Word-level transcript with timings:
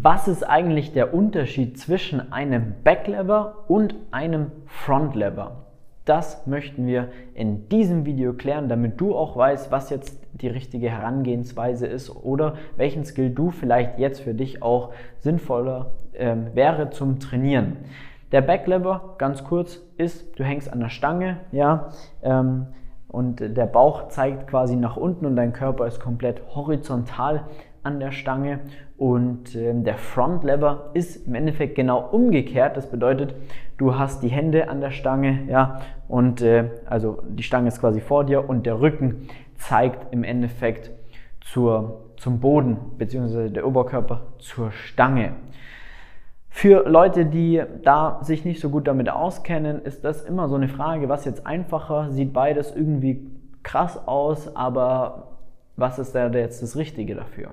Was 0.00 0.26
ist 0.26 0.42
eigentlich 0.42 0.92
der 0.92 1.12
Unterschied 1.12 1.78
zwischen 1.78 2.32
einem 2.32 2.76
Backlever 2.82 3.64
und 3.68 3.94
einem 4.10 4.50
Frontlever? 4.64 5.66
Das 6.06 6.46
möchten 6.46 6.86
wir 6.86 7.08
in 7.34 7.68
diesem 7.68 8.06
Video 8.06 8.32
klären, 8.32 8.70
damit 8.70 8.98
du 9.02 9.14
auch 9.14 9.36
weißt, 9.36 9.70
was 9.70 9.90
jetzt 9.90 10.18
die 10.32 10.48
richtige 10.48 10.88
Herangehensweise 10.88 11.86
ist 11.86 12.08
oder 12.08 12.54
welchen 12.76 13.04
Skill 13.04 13.30
du 13.30 13.50
vielleicht 13.50 13.98
jetzt 13.98 14.20
für 14.20 14.32
dich 14.32 14.62
auch 14.62 14.94
sinnvoller 15.18 15.92
ähm, 16.14 16.46
wäre 16.54 16.88
zum 16.88 17.20
Trainieren. 17.20 17.76
Der 18.32 18.40
Backlever, 18.40 19.16
ganz 19.18 19.44
kurz, 19.44 19.78
ist, 19.98 20.38
du 20.38 20.44
hängst 20.44 20.72
an 20.72 20.80
der 20.80 20.88
Stange, 20.88 21.40
ja, 21.52 21.90
ähm, 22.22 22.68
und 23.12 23.40
der 23.40 23.66
Bauch 23.66 24.08
zeigt 24.08 24.48
quasi 24.48 24.74
nach 24.74 24.96
unten 24.96 25.26
und 25.26 25.36
dein 25.36 25.52
Körper 25.52 25.86
ist 25.86 26.00
komplett 26.00 26.42
horizontal 26.54 27.44
an 27.82 28.00
der 28.00 28.10
Stange 28.10 28.60
und 28.96 29.54
ähm, 29.56 29.84
der 29.84 29.98
Front 29.98 30.44
Lever 30.44 30.90
ist 30.94 31.26
im 31.26 31.34
Endeffekt 31.34 31.74
genau 31.74 32.00
umgekehrt. 32.00 32.76
Das 32.76 32.90
bedeutet, 32.90 33.34
du 33.76 33.98
hast 33.98 34.22
die 34.22 34.28
Hände 34.28 34.68
an 34.68 34.80
der 34.80 34.92
Stange, 34.92 35.40
ja, 35.48 35.80
und 36.08 36.40
äh, 36.42 36.70
also 36.86 37.22
die 37.28 37.42
Stange 37.42 37.68
ist 37.68 37.80
quasi 37.80 38.00
vor 38.00 38.24
dir 38.24 38.48
und 38.48 38.64
der 38.64 38.80
Rücken 38.80 39.28
zeigt 39.56 40.12
im 40.12 40.24
Endeffekt 40.24 40.90
zur, 41.40 42.12
zum 42.16 42.40
Boden 42.40 42.76
beziehungsweise 42.98 43.50
der 43.50 43.66
Oberkörper 43.66 44.22
zur 44.38 44.70
Stange. 44.70 45.32
Für 46.54 46.88
Leute, 46.88 47.24
die 47.24 47.62
da 47.82 48.20
sich 48.22 48.44
nicht 48.44 48.60
so 48.60 48.68
gut 48.68 48.86
damit 48.86 49.08
auskennen, 49.08 49.82
ist 49.82 50.04
das 50.04 50.22
immer 50.22 50.48
so 50.48 50.54
eine 50.54 50.68
Frage, 50.68 51.08
was 51.08 51.24
jetzt 51.24 51.46
einfacher, 51.46 52.10
sieht 52.10 52.34
beides 52.34 52.76
irgendwie 52.76 53.26
krass 53.62 54.06
aus, 54.06 54.54
aber 54.54 55.38
was 55.76 55.98
ist 55.98 56.14
da 56.14 56.28
jetzt 56.28 56.62
das 56.62 56.76
Richtige 56.76 57.14
dafür? 57.14 57.52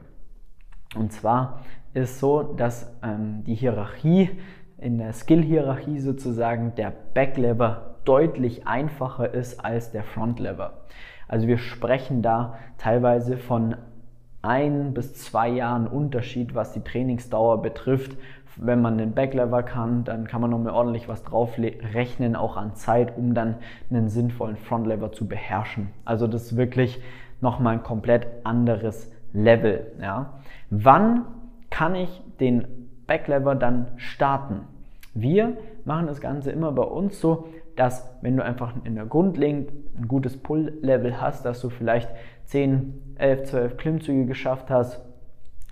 Und 0.95 1.13
zwar 1.13 1.61
ist 1.93 2.19
so, 2.19 2.43
dass 2.43 2.93
ähm, 3.01 3.43
die 3.45 3.55
Hierarchie, 3.55 4.31
in 4.77 4.97
der 4.97 5.13
Skill-Hierarchie 5.13 5.99
sozusagen, 5.99 6.75
der 6.75 6.93
Backlever 7.13 7.95
deutlich 8.03 8.67
einfacher 8.67 9.33
ist 9.33 9.63
als 9.63 9.91
der 9.91 10.03
Frontlever. 10.03 10.81
Also 11.27 11.47
wir 11.47 11.57
sprechen 11.57 12.21
da 12.21 12.55
teilweise 12.77 13.37
von 13.37 13.75
ein 14.41 14.93
bis 14.93 15.15
zwei 15.15 15.49
Jahren 15.49 15.87
Unterschied, 15.87 16.55
was 16.55 16.71
die 16.71 16.83
Trainingsdauer 16.83 17.61
betrifft. 17.61 18.17
Wenn 18.61 18.81
man 18.81 18.97
den 18.97 19.13
Backlever 19.13 19.63
kann, 19.63 20.03
dann 20.03 20.27
kann 20.27 20.41
man 20.41 20.49
nochmal 20.49 20.73
ordentlich 20.73 21.07
was 21.07 21.23
drauf 21.23 21.57
rechnen, 21.57 22.35
auch 22.35 22.57
an 22.57 22.75
Zeit, 22.75 23.17
um 23.17 23.33
dann 23.33 23.55
einen 23.89 24.09
sinnvollen 24.09 24.57
Frontlever 24.57 25.11
zu 25.11 25.27
beherrschen. 25.27 25.89
Also 26.03 26.27
das 26.27 26.51
ist 26.51 26.57
wirklich 26.57 27.01
nochmal 27.39 27.75
ein 27.75 27.83
komplett 27.83 28.27
anderes 28.43 29.11
Level. 29.31 29.93
Ja. 30.01 30.39
Wann 30.69 31.25
kann 31.69 31.95
ich 31.95 32.21
den 32.39 32.67
Backlever 33.07 33.55
dann 33.55 33.87
starten? 33.95 34.61
Wir 35.13 35.57
machen 35.85 36.07
das 36.07 36.19
Ganze 36.19 36.51
immer 36.51 36.71
bei 36.71 36.83
uns 36.83 37.19
so, 37.19 37.47
dass 37.75 38.13
wenn 38.21 38.35
du 38.35 38.43
einfach 38.43 38.73
in 38.83 38.95
der 38.95 39.05
Grundlegend 39.05 39.71
ein 39.97 40.07
gutes 40.07 40.35
Pull-Level 40.35 41.21
hast, 41.21 41.45
dass 41.45 41.61
du 41.61 41.69
vielleicht 41.69 42.09
10, 42.45 43.15
11, 43.15 43.43
12 43.43 43.77
Klimmzüge 43.77 44.25
geschafft 44.25 44.69
hast, 44.69 45.01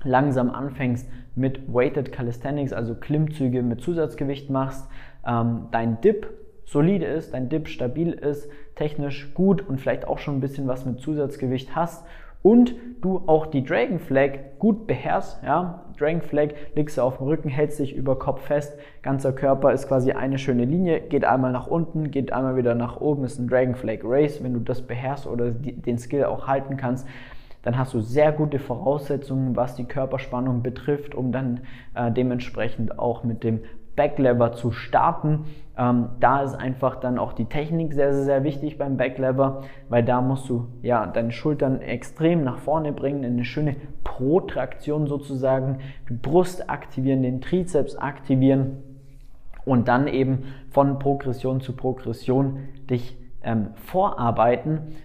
langsam 0.03 0.49
anfängst 0.51 1.09
mit 1.37 1.73
Weighted 1.73 2.11
Calisthenics, 2.11 2.73
also 2.73 2.95
Klimmzüge 2.95 3.61
mit 3.63 3.81
Zusatzgewicht 3.81 4.49
machst, 4.49 4.87
ähm, 5.25 5.67
dein 5.71 6.01
Dip 6.01 6.27
solide 6.65 7.05
ist, 7.05 7.33
dein 7.33 7.49
Dip 7.49 7.67
stabil 7.67 8.11
ist, 8.11 8.49
technisch 8.75 9.33
gut 9.33 9.67
und 9.67 9.79
vielleicht 9.79 10.07
auch 10.07 10.17
schon 10.19 10.37
ein 10.37 10.41
bisschen 10.41 10.67
was 10.67 10.85
mit 10.85 10.99
Zusatzgewicht 10.99 11.75
hast 11.75 12.05
und 12.43 12.75
du 13.01 13.23
auch 13.25 13.45
die 13.47 13.63
Dragon 13.63 13.99
Flag 13.99 14.31
gut 14.59 14.87
beherrschst, 14.87 15.43
ja, 15.43 15.85
Dragon 15.97 16.21
Flag 16.21 16.49
liegst 16.75 16.97
du 16.97 17.01
auf 17.01 17.17
dem 17.17 17.27
Rücken, 17.27 17.49
hältst 17.49 17.79
dich 17.79 17.95
über 17.95 18.19
Kopf 18.19 18.41
fest, 18.41 18.77
ganzer 19.01 19.33
Körper 19.33 19.73
ist 19.73 19.87
quasi 19.87 20.11
eine 20.11 20.37
schöne 20.37 20.65
Linie, 20.65 21.01
geht 21.01 21.25
einmal 21.25 21.51
nach 21.51 21.67
unten, 21.67 22.11
geht 22.11 22.31
einmal 22.31 22.55
wieder 22.55 22.75
nach 22.75 23.01
oben, 23.01 23.23
ist 23.23 23.39
ein 23.39 23.47
Dragon 23.47 23.75
Flag 23.75 23.99
Race, 24.03 24.43
wenn 24.43 24.53
du 24.53 24.59
das 24.59 24.81
beherrschst 24.81 25.27
oder 25.27 25.51
den 25.51 25.97
Skill 25.97 26.25
auch 26.25 26.47
halten 26.47 26.77
kannst, 26.77 27.07
dann 27.63 27.77
hast 27.77 27.93
du 27.93 28.01
sehr 28.01 28.31
gute 28.31 28.59
Voraussetzungen, 28.59 29.55
was 29.55 29.75
die 29.75 29.85
Körperspannung 29.85 30.63
betrifft, 30.63 31.15
um 31.15 31.31
dann 31.31 31.61
äh, 31.95 32.11
dementsprechend 32.11 32.97
auch 32.97 33.23
mit 33.23 33.43
dem 33.43 33.61
Backlever 33.97 34.53
zu 34.53 34.71
starten. 34.71 35.45
Ähm, 35.77 36.09
da 36.21 36.43
ist 36.43 36.55
einfach 36.55 36.95
dann 36.95 37.19
auch 37.19 37.33
die 37.33 37.45
Technik 37.45 37.93
sehr, 37.93 38.13
sehr, 38.13 38.23
sehr 38.23 38.43
wichtig 38.45 38.77
beim 38.77 38.95
Backlever, 38.95 39.63
weil 39.89 40.03
da 40.03 40.21
musst 40.21 40.47
du 40.47 40.67
ja 40.81 41.05
deine 41.05 41.31
Schultern 41.31 41.81
extrem 41.81 42.43
nach 42.43 42.59
vorne 42.59 42.93
bringen, 42.93 43.25
eine 43.25 43.43
schöne 43.43 43.75
Protraktion 44.05 45.07
sozusagen, 45.07 45.79
die 46.09 46.13
Brust 46.13 46.69
aktivieren, 46.69 47.23
den 47.23 47.41
Trizeps 47.41 47.97
aktivieren 47.97 48.83
und 49.65 49.87
dann 49.87 50.07
eben 50.07 50.43
von 50.69 50.99
Progression 50.99 51.59
zu 51.59 51.75
Progression 51.75 52.69
dich 52.89 53.17
ähm, 53.43 53.71
vorarbeiten. 53.75 54.95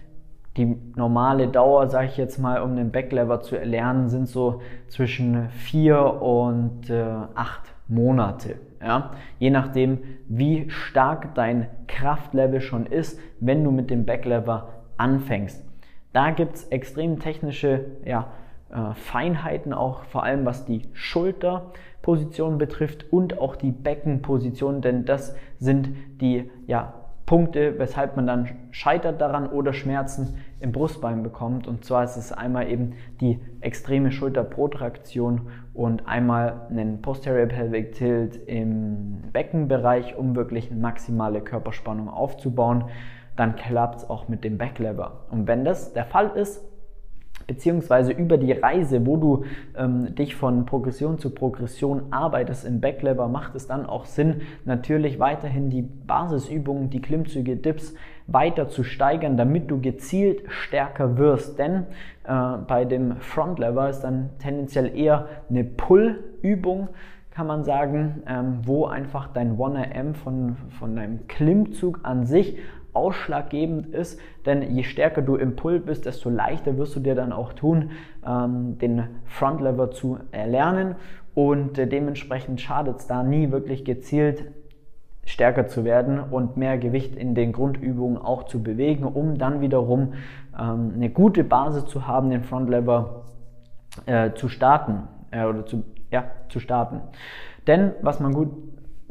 Die 0.57 0.77
normale 0.95 1.47
Dauer, 1.47 1.87
sage 1.87 2.07
ich 2.07 2.17
jetzt 2.17 2.37
mal, 2.37 2.61
um 2.61 2.75
den 2.75 2.91
Backlever 2.91 3.41
zu 3.41 3.55
erlernen, 3.55 4.07
sind 4.07 4.27
so 4.27 4.61
zwischen 4.87 5.49
vier 5.49 6.21
und 6.21 6.89
äh, 6.91 7.03
acht 7.33 7.73
Monate. 7.87 8.55
Ja? 8.81 9.11
Je 9.39 9.49
nachdem, 9.49 9.99
wie 10.27 10.69
stark 10.69 11.33
dein 11.33 11.67
Kraftlevel 11.87 12.61
schon 12.61 12.85
ist, 12.85 13.19
wenn 13.39 13.63
du 13.63 13.71
mit 13.71 13.89
dem 13.89 14.05
Backlever 14.05 14.69
anfängst. 14.97 15.65
Da 16.11 16.29
gibt 16.29 16.55
es 16.55 16.65
extrem 16.65 17.19
technische 17.19 17.85
ja, 18.05 18.27
äh, 18.69 18.93
Feinheiten, 18.93 19.73
auch 19.73 20.03
vor 20.03 20.23
allem 20.23 20.45
was 20.45 20.65
die 20.65 20.83
Schulterposition 20.93 22.59
betrifft 22.59 23.11
und 23.11 23.39
auch 23.39 23.55
die 23.55 23.71
Beckenposition, 23.71 24.81
denn 24.81 25.05
das 25.05 25.35
sind 25.57 25.89
die 26.21 26.51
ja, 26.67 26.93
Punkte, 27.25 27.79
weshalb 27.79 28.15
man 28.15 28.27
dann 28.27 28.49
scheitert 28.71 29.21
daran 29.21 29.47
oder 29.47 29.71
Schmerzen 29.73 30.37
im 30.59 30.71
Brustbein 30.71 31.23
bekommt. 31.23 31.67
Und 31.67 31.85
zwar 31.85 32.03
ist 32.03 32.17
es 32.17 32.31
einmal 32.31 32.69
eben 32.69 32.93
die 33.21 33.39
extreme 33.61 34.11
Schulterprotraktion 34.11 35.49
und 35.73 36.07
einmal 36.07 36.67
einen 36.69 37.01
Posterior 37.01 37.47
Pelvic 37.47 37.93
Tilt 37.93 38.35
im 38.47 39.23
Beckenbereich, 39.31 40.17
um 40.17 40.35
wirklich 40.35 40.69
eine 40.69 40.79
maximale 40.79 41.41
Körperspannung 41.41 42.09
aufzubauen. 42.09 42.85
Dann 43.35 43.55
klappt 43.55 43.99
es 43.99 44.09
auch 44.09 44.27
mit 44.27 44.43
dem 44.43 44.57
Backlever. 44.57 45.25
Und 45.31 45.47
wenn 45.47 45.63
das 45.63 45.93
der 45.93 46.05
Fall 46.05 46.31
ist, 46.35 46.61
beziehungsweise 47.47 48.11
über 48.11 48.37
die 48.37 48.51
Reise, 48.51 49.05
wo 49.05 49.17
du 49.17 49.43
ähm, 49.77 50.15
dich 50.15 50.35
von 50.35 50.65
Progression 50.65 51.19
zu 51.19 51.29
Progression 51.29 52.03
arbeitest 52.11 52.65
im 52.65 52.81
Backlever, 52.81 53.27
macht 53.27 53.55
es 53.55 53.67
dann 53.67 53.85
auch 53.85 54.05
Sinn, 54.05 54.41
natürlich 54.65 55.19
weiterhin 55.19 55.69
die 55.69 55.81
Basisübungen, 55.81 56.89
die 56.89 57.01
Klimmzüge, 57.01 57.55
Dips 57.57 57.93
weiter 58.27 58.69
zu 58.69 58.83
steigern, 58.83 59.37
damit 59.37 59.69
du 59.69 59.81
gezielt 59.81 60.43
stärker 60.47 61.17
wirst. 61.17 61.59
Denn 61.59 61.85
äh, 62.23 62.57
bei 62.67 62.85
dem 62.85 63.17
Frontlever 63.17 63.89
ist 63.89 64.01
dann 64.01 64.29
tendenziell 64.39 64.95
eher 64.95 65.27
eine 65.49 65.63
Pull-Übung, 65.63 66.89
kann 67.31 67.47
man 67.47 67.63
sagen, 67.63 68.23
ähm, 68.27 68.59
wo 68.63 68.85
einfach 68.85 69.27
dein 69.33 69.57
1RM 69.57 70.13
von, 70.13 70.55
von 70.79 70.95
deinem 70.95 71.27
Klimmzug 71.27 72.01
an 72.03 72.25
sich 72.25 72.57
ausschlaggebend 72.93 73.87
ist, 73.87 74.19
denn 74.45 74.75
je 74.75 74.83
stärker 74.83 75.21
du 75.21 75.35
im 75.35 75.55
Pull 75.55 75.79
bist, 75.79 76.05
desto 76.05 76.29
leichter 76.29 76.77
wirst 76.77 76.95
du 76.95 76.99
dir 76.99 77.15
dann 77.15 77.33
auch 77.33 77.53
tun, 77.53 77.91
ähm, 78.25 78.77
den 78.77 79.03
Frontlever 79.25 79.91
zu 79.91 80.19
erlernen 80.31 80.95
und 81.33 81.77
äh, 81.77 81.87
dementsprechend 81.87 82.61
schadet 82.61 82.99
es 82.99 83.07
da 83.07 83.23
nie 83.23 83.51
wirklich 83.51 83.83
gezielt 83.83 84.45
stärker 85.25 85.67
zu 85.67 85.85
werden 85.85 86.19
und 86.19 86.57
mehr 86.57 86.77
Gewicht 86.77 87.15
in 87.15 87.33
den 87.33 87.53
Grundübungen 87.53 88.17
auch 88.17 88.43
zu 88.43 88.61
bewegen, 88.61 89.05
um 89.05 89.37
dann 89.37 89.61
wiederum 89.61 90.13
ähm, 90.59 90.91
eine 90.95 91.09
gute 91.09 91.43
Basis 91.43 91.85
zu 91.85 92.07
haben, 92.07 92.29
den 92.29 92.43
Frontlever 92.43 93.23
äh, 94.05 94.33
zu 94.33 94.49
starten 94.49 95.07
äh, 95.31 95.45
oder 95.45 95.65
zu, 95.65 95.83
ja, 96.11 96.25
zu 96.49 96.59
starten. 96.59 97.01
Denn 97.67 97.93
was 98.01 98.19
man 98.19 98.33
gut 98.33 98.51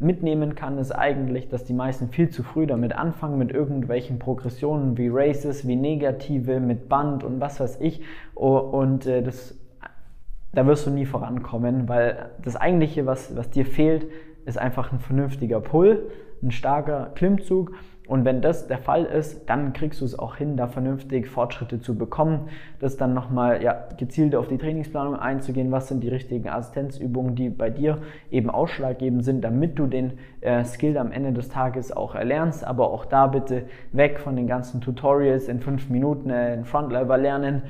mitnehmen 0.03 0.55
kann, 0.55 0.79
ist 0.79 0.93
eigentlich, 0.93 1.49
dass 1.49 1.65
die 1.65 1.73
meisten 1.73 2.09
viel 2.09 2.31
zu 2.31 2.43
früh 2.43 2.67
damit 2.67 2.95
anfangen, 2.95 3.39
mit 3.39 3.51
irgendwelchen 3.53 4.19
Progressionen 4.19 4.99
wie 4.99 5.09
Races, 5.11 5.67
wie 5.67 5.77
Negative, 5.77 6.61
mit 6.61 6.89
Band 6.89 7.25
und 7.25 7.41
was 7.41 7.61
weiß 7.61 7.81
ich. 7.81 8.03
Und 8.35 9.07
äh, 9.07 9.23
das, 9.23 9.59
da 10.53 10.67
wirst 10.67 10.87
du 10.87 10.91
nie 10.91 11.07
vorankommen, 11.07 11.89
weil 11.89 12.31
das 12.43 12.57
eigentliche, 12.57 13.07
was, 13.07 13.37
was 13.37 13.51
dir 13.51 13.65
fehlt, 13.65 14.07
ist 14.45 14.59
einfach 14.59 14.93
ein 14.93 14.99
vernünftiger 14.99 15.61
Pull, 15.61 16.11
ein 16.43 16.51
starker 16.51 17.13
Klimmzug 17.15 17.73
und 18.09 18.25
wenn 18.25 18.43
das 18.43 18.67
der 18.67 18.79
Fall 18.79 19.05
ist, 19.05 19.49
dann 19.49 19.73
kriegst 19.73 20.01
du 20.01 20.05
es 20.05 20.19
auch 20.19 20.37
hin, 20.37 20.57
da 20.57 20.67
vernünftig 20.67 21.29
Fortschritte 21.29 21.81
zu 21.81 21.97
bekommen. 21.97 22.49
Das 22.81 22.97
dann 22.97 23.15
nochmal 23.15 23.63
ja, 23.63 23.87
gezielt 23.97 24.35
auf 24.35 24.49
die 24.49 24.59
Trainingsplanung 24.59 25.15
einzugehen. 25.15 25.71
Was 25.71 25.89
sind 25.89 26.03
die 26.03 26.09
richtigen 26.09 26.49
Assistenzübungen, 26.49 27.37
die 27.37 27.49
bei 27.49 27.71
dir 27.71 27.99
eben 28.31 28.51
ausschlaggebend 28.51 29.25
sind, 29.25 29.43
damit 29.43 29.79
du 29.79 29.87
den 29.87 30.15
äh, 30.41 30.65
Skill 30.65 30.99
am 30.99 31.13
Ende 31.13 31.33
des 31.33 31.49
Tages 31.49 31.93
auch 31.93 32.17
erlernst. 32.17 32.65
Aber 32.65 32.91
auch 32.91 33.05
da 33.05 33.29
bitte 33.29 33.65
weg 33.93 34.19
von 34.19 34.35
den 34.35 34.49
ganzen 34.49 34.81
Tutorials 34.81 35.47
in 35.47 35.61
fünf 35.61 35.89
Minuten 35.89 36.29
äh, 36.31 36.55
in 36.55 36.65
Frontlever 36.65 37.17
lernen 37.17 37.63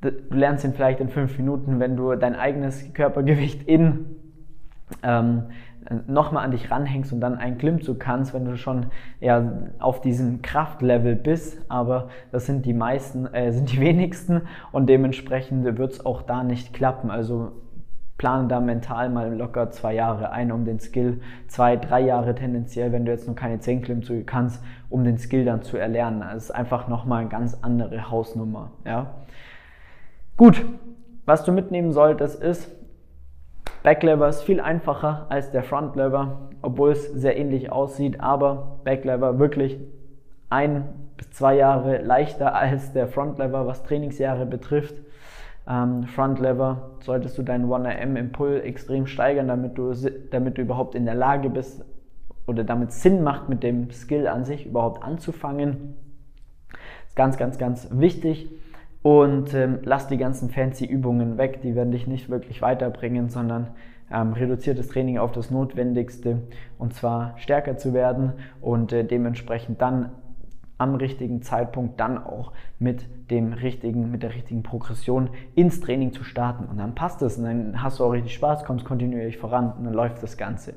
du 0.00 0.10
lernst 0.30 0.64
ihn 0.64 0.74
vielleicht 0.74 1.00
in 1.00 1.08
fünf 1.08 1.36
Minuten, 1.38 1.80
wenn 1.80 1.96
du 1.96 2.14
dein 2.14 2.36
eigenes 2.36 2.92
Körpergewicht 2.92 3.66
in 3.66 4.06
ähm, 5.02 5.46
nochmal 6.06 6.44
an 6.44 6.50
dich 6.50 6.70
ranhängst 6.70 7.12
und 7.12 7.20
dann 7.20 7.36
einen 7.36 7.58
Klimmzug 7.58 7.98
kannst, 7.98 8.34
wenn 8.34 8.44
du 8.44 8.56
schon 8.56 8.86
ja, 9.20 9.52
auf 9.78 10.00
diesem 10.00 10.42
Kraftlevel 10.42 11.16
bist. 11.16 11.62
Aber 11.68 12.08
das 12.30 12.46
sind 12.46 12.66
die 12.66 12.74
meisten, 12.74 13.26
äh, 13.32 13.52
sind 13.52 13.72
die 13.72 13.80
wenigsten 13.80 14.42
und 14.72 14.88
dementsprechend 14.88 15.64
wird 15.64 15.92
es 15.92 16.04
auch 16.04 16.22
da 16.22 16.42
nicht 16.42 16.74
klappen. 16.74 17.10
Also 17.10 17.52
plane 18.18 18.48
da 18.48 18.60
mental 18.60 19.08
mal 19.10 19.32
locker 19.32 19.70
zwei 19.70 19.94
Jahre 19.94 20.30
ein, 20.30 20.50
um 20.50 20.64
den 20.64 20.80
Skill, 20.80 21.20
zwei, 21.46 21.76
drei 21.76 22.00
Jahre 22.00 22.34
tendenziell, 22.34 22.92
wenn 22.92 23.04
du 23.04 23.12
jetzt 23.12 23.28
noch 23.28 23.36
keine 23.36 23.60
zehn 23.60 23.80
Klimmzüge 23.80 24.24
kannst, 24.24 24.62
um 24.90 25.04
den 25.04 25.18
Skill 25.18 25.44
dann 25.44 25.62
zu 25.62 25.76
erlernen. 25.76 26.20
Das 26.20 26.44
ist 26.44 26.50
einfach 26.50 26.88
nochmal 26.88 27.20
eine 27.20 27.28
ganz 27.28 27.56
andere 27.62 28.10
Hausnummer. 28.10 28.72
Ja. 28.84 29.14
Gut, 30.36 30.64
was 31.26 31.44
du 31.44 31.52
mitnehmen 31.52 31.92
solltest 31.92 32.42
ist, 32.42 32.70
Backlever 33.88 34.28
ist 34.28 34.42
viel 34.42 34.60
einfacher 34.60 35.24
als 35.30 35.50
der 35.50 35.62
Frontlever, 35.62 36.50
obwohl 36.60 36.90
es 36.90 37.10
sehr 37.10 37.38
ähnlich 37.38 37.72
aussieht, 37.72 38.20
aber 38.20 38.80
Backlever 38.84 39.38
wirklich 39.38 39.78
ein 40.50 40.84
bis 41.16 41.30
zwei 41.30 41.56
Jahre 41.56 41.96
leichter 42.02 42.54
als 42.54 42.92
der 42.92 43.08
Frontlever, 43.08 43.66
was 43.66 43.84
Trainingsjahre 43.84 44.44
betrifft. 44.44 44.96
Ähm, 45.66 46.02
Frontlever 46.02 46.98
solltest 47.00 47.38
du 47.38 47.42
deinen 47.42 47.64
1RM 47.64 48.16
im 48.16 48.30
Pull 48.30 48.60
extrem 48.62 49.06
steigern, 49.06 49.48
damit 49.48 49.78
du, 49.78 49.94
damit 50.32 50.58
du 50.58 50.60
überhaupt 50.60 50.94
in 50.94 51.06
der 51.06 51.14
Lage 51.14 51.48
bist 51.48 51.82
oder 52.46 52.64
damit 52.64 52.92
Sinn 52.92 53.22
macht, 53.22 53.48
mit 53.48 53.62
dem 53.62 53.90
Skill 53.90 54.28
an 54.28 54.44
sich 54.44 54.66
überhaupt 54.66 55.02
anzufangen. 55.02 55.96
Ist 57.06 57.16
ganz, 57.16 57.38
ganz, 57.38 57.56
ganz 57.56 57.88
wichtig. 57.90 58.50
Und 59.02 59.54
ähm, 59.54 59.78
lass 59.84 60.08
die 60.08 60.16
ganzen 60.16 60.50
fancy 60.50 60.84
Übungen 60.84 61.38
weg, 61.38 61.62
die 61.62 61.74
werden 61.74 61.92
dich 61.92 62.06
nicht 62.06 62.28
wirklich 62.28 62.62
weiterbringen, 62.62 63.28
sondern 63.28 63.68
ähm, 64.12 64.32
reduziert 64.32 64.78
das 64.78 64.88
Training 64.88 65.18
auf 65.18 65.32
das 65.32 65.50
Notwendigste 65.50 66.42
und 66.78 66.94
zwar 66.94 67.34
stärker 67.38 67.76
zu 67.76 67.94
werden 67.94 68.32
und 68.60 68.92
äh, 68.92 69.04
dementsprechend 69.04 69.80
dann 69.80 70.10
am 70.78 70.94
richtigen 70.94 71.42
Zeitpunkt 71.42 71.98
dann 71.98 72.18
auch 72.18 72.52
mit 72.78 73.04
dem 73.30 73.52
richtigen, 73.52 74.10
mit 74.10 74.22
der 74.22 74.34
richtigen 74.34 74.62
Progression 74.62 75.30
ins 75.56 75.80
Training 75.80 76.12
zu 76.12 76.22
starten. 76.22 76.64
Und 76.64 76.78
dann 76.78 76.94
passt 76.94 77.20
es 77.22 77.36
und 77.36 77.44
dann 77.44 77.82
hast 77.82 77.98
du 77.98 78.04
auch 78.04 78.12
richtig 78.12 78.34
Spaß, 78.34 78.64
kommst 78.64 78.84
kontinuierlich 78.84 79.38
voran 79.38 79.72
und 79.76 79.84
dann 79.84 79.94
läuft 79.94 80.22
das 80.22 80.36
Ganze. 80.36 80.74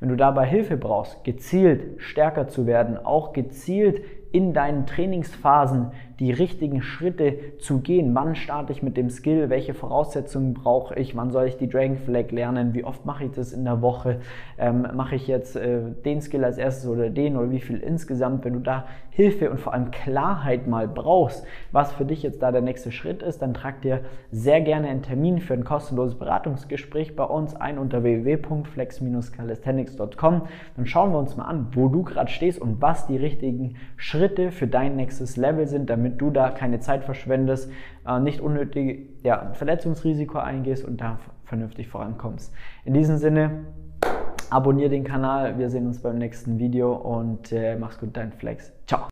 Wenn 0.00 0.10
du 0.10 0.16
dabei 0.16 0.46
Hilfe 0.46 0.76
brauchst, 0.76 1.24
gezielt 1.24 2.00
stärker 2.00 2.48
zu 2.48 2.66
werden, 2.66 2.98
auch 2.98 3.32
gezielt 3.32 4.02
in 4.32 4.54
deinen 4.54 4.86
Trainingsphasen 4.86 5.90
die 6.18 6.30
richtigen 6.30 6.80
Schritte 6.82 7.58
zu 7.58 7.80
gehen. 7.80 8.14
Wann 8.14 8.36
starte 8.36 8.72
ich 8.72 8.80
mit 8.80 8.96
dem 8.96 9.10
Skill? 9.10 9.50
Welche 9.50 9.74
Voraussetzungen 9.74 10.54
brauche 10.54 10.94
ich? 10.94 11.16
Wann 11.16 11.32
soll 11.32 11.46
ich 11.46 11.56
die 11.56 11.68
Dragon 11.68 11.96
Flag 11.96 12.30
lernen? 12.30 12.74
Wie 12.74 12.84
oft 12.84 13.04
mache 13.04 13.24
ich 13.24 13.32
das 13.32 13.52
in 13.52 13.64
der 13.64 13.82
Woche? 13.82 14.20
Ähm, 14.56 14.86
mache 14.94 15.16
ich 15.16 15.26
jetzt 15.26 15.56
äh, 15.56 15.80
den 16.04 16.20
Skill 16.20 16.44
als 16.44 16.58
erstes 16.58 16.88
oder 16.88 17.10
den 17.10 17.36
oder 17.36 17.50
wie 17.50 17.58
viel 17.58 17.78
insgesamt? 17.78 18.44
Wenn 18.44 18.52
du 18.52 18.60
da 18.60 18.86
Hilfe 19.10 19.50
und 19.50 19.58
vor 19.60 19.74
allem 19.74 19.90
Klarheit 19.90 20.68
mal 20.68 20.86
brauchst, 20.88 21.44
was 21.72 21.92
für 21.92 22.04
dich 22.04 22.22
jetzt 22.22 22.40
da 22.40 22.52
der 22.52 22.62
nächste 22.62 22.92
Schritt 22.92 23.20
ist, 23.20 23.42
dann 23.42 23.52
trag 23.52 23.82
dir 23.82 24.02
sehr 24.30 24.60
gerne 24.60 24.86
einen 24.88 25.02
Termin 25.02 25.40
für 25.40 25.54
ein 25.54 25.64
kostenloses 25.64 26.16
Beratungsgespräch 26.18 27.16
bei 27.16 27.24
uns 27.24 27.56
ein 27.56 27.78
unter 27.78 28.04
www.flex-calisthenics.com. 28.04 30.42
Dann 30.76 30.86
schauen 30.86 31.10
wir 31.10 31.18
uns 31.18 31.36
mal 31.36 31.46
an, 31.46 31.66
wo 31.72 31.88
du 31.88 32.04
gerade 32.04 32.30
stehst 32.30 32.60
und 32.60 32.80
was 32.80 33.08
die 33.08 33.16
richtigen 33.16 33.74
Schritte 33.96 34.21
für 34.52 34.68
dein 34.68 34.94
nächstes 34.96 35.36
Level 35.36 35.66
sind, 35.66 35.90
damit 35.90 36.12
damit 36.12 36.20
du 36.20 36.30
da 36.30 36.50
keine 36.50 36.80
Zeit 36.80 37.04
verschwendest, 37.04 37.70
äh, 38.06 38.18
nicht 38.20 38.40
unnötig 38.40 39.08
ja, 39.22 39.52
Verletzungsrisiko 39.54 40.38
eingehst 40.38 40.84
und 40.84 41.00
da 41.00 41.18
vernünftig 41.44 41.88
vorankommst. 41.88 42.52
In 42.84 42.94
diesem 42.94 43.18
Sinne, 43.18 43.66
abonniere 44.50 44.90
den 44.90 45.04
Kanal, 45.04 45.58
wir 45.58 45.70
sehen 45.70 45.86
uns 45.86 46.00
beim 46.00 46.18
nächsten 46.18 46.58
Video 46.58 46.92
und 46.92 47.52
äh, 47.52 47.76
mach's 47.76 47.98
gut, 47.98 48.16
dein 48.16 48.32
Flex. 48.32 48.72
Ciao. 48.86 49.10